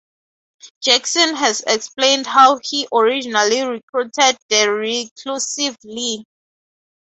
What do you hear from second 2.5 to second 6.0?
he originally recruited the reclusive